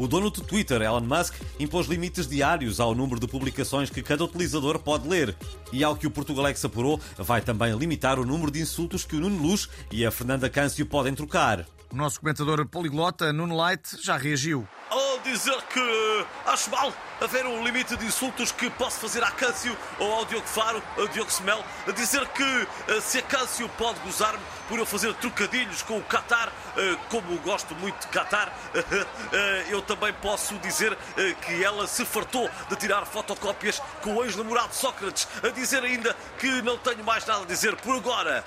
[0.00, 4.24] O dono do Twitter, Elon Musk, impôs limites diários ao número de publicações que cada
[4.24, 5.36] utilizador pode ler.
[5.70, 9.20] E ao que o Portugalex apurou, vai também limitar o número de insultos que o
[9.20, 11.66] Nuno Luz e a Fernanda Câncio podem trocar.
[11.92, 14.66] O nosso comentador poliglota, Nuno Light, já reagiu.
[14.90, 19.76] Ao dizer que acho mal haver um limite de insultos que posso fazer a Câncio
[20.00, 20.82] ou ao Diogo Faro,
[21.12, 25.82] Diogo Semel, a dizer que eh, se a Câncio pode gozar-me por eu fazer trocadilhos
[25.82, 30.98] com o Qatar, eh, como gosto muito de Qatar, eh, eu também posso dizer
[31.46, 36.62] que ela se fartou de tirar fotocópias com o ex-namorado Sócrates, a dizer ainda que
[36.62, 38.44] não tenho mais nada a dizer por agora.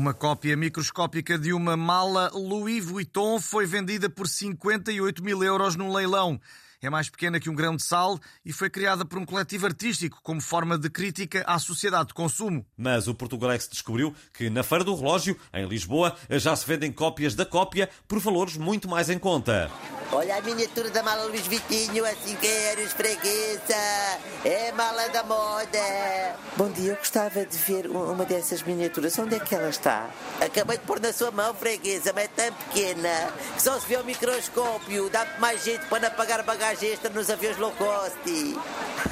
[0.00, 5.92] Uma cópia microscópica de uma mala Louis Vuitton foi vendida por 58 mil euros num
[5.92, 6.40] leilão.
[6.82, 10.18] É mais pequena que um grão de sal e foi criada por um coletivo artístico
[10.22, 12.64] como forma de crítica à sociedade de consumo.
[12.74, 17.34] Mas o Portugalex descobriu que na Feira do Relógio, em Lisboa, já se vendem cópias
[17.34, 19.70] da cópia por valores muito mais em conta.
[20.12, 23.74] Olha a miniatura da mala Luís Vitinho, assim quero esfregueça.
[24.44, 25.78] É mala da moda.
[26.56, 29.16] Bom dia, eu gostava de ver uma dessas miniaturas.
[29.18, 30.10] Onde é que ela está?
[30.40, 33.96] Acabei de pôr na sua mão, freguesa, mas é tão pequena que só se vê
[33.96, 35.10] ao microscópio.
[35.10, 38.16] Dá-te mais jeito para não pagar bagagem extra nos aviões low cost.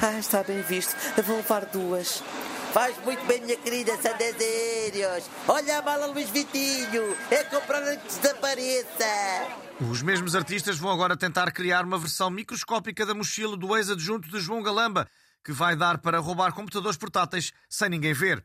[0.01, 0.95] Ah, está bem visto.
[1.17, 2.23] Eu vou levar duas.
[2.73, 5.25] Faz muito bem, minha querida Sandes Aéreos.
[5.47, 7.15] Olha a mala Luís Vitinho.
[7.31, 9.05] É comprar antes que desapareça.
[9.81, 14.39] Os mesmos artistas vão agora tentar criar uma versão microscópica da mochila do ex-adjunto de
[14.39, 15.07] João Galamba,
[15.43, 18.43] que vai dar para roubar computadores portáteis sem ninguém ver.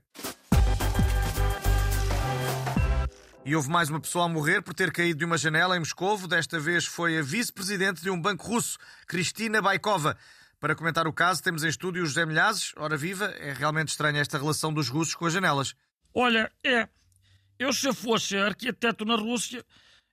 [3.46, 6.26] E houve mais uma pessoa a morrer por ter caído de uma janela em Moscovo.
[6.26, 10.16] Desta vez foi a vice-presidente de um banco russo, Cristina Baikova.
[10.58, 12.72] Para comentar o caso, temos em estúdio José Milhazes.
[12.74, 15.74] Ora viva, é realmente estranha esta relação dos russos com as janelas.
[16.14, 16.88] Olha, é.
[17.58, 19.62] Eu, se fosse arquiteto na Rússia,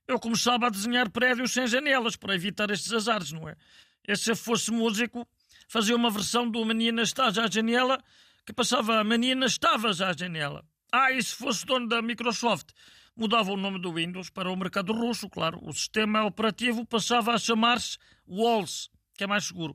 [0.06, 3.56] eu começava a desenhar prédios sem janelas para evitar estes azares, não é?
[4.06, 5.26] E se eu fosse músico,
[5.68, 7.98] fazia uma versão do Menina Estás à Janela
[8.44, 10.62] que passava a Menina Estavas à Janela.
[10.92, 12.68] Ah, e se fosse dono da Microsoft,
[13.16, 15.58] mudava o nome do Windows para o mercado russo, claro.
[15.62, 17.96] O sistema operativo passava a chamar-se
[18.28, 19.74] Walls, que é mais seguro.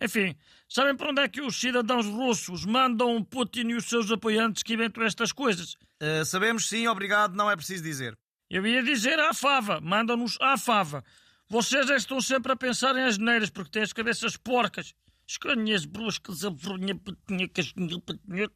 [0.00, 0.34] Enfim,
[0.68, 4.74] sabem para onde é que os cidadãos russos mandam Putin e os seus apoiantes que
[4.74, 5.74] inventam estas coisas?
[6.02, 8.18] Uh, sabemos sim, obrigado, não é preciso dizer.
[8.50, 11.04] Eu ia dizer à fava, mandam-nos à fava.
[11.48, 14.92] Vocês é estão sempre a pensar em asneiras porque têm as cabeças porcas.
[15.26, 18.48] Escanhas bruscas, a vergonha, petinha, casquinha, petinha,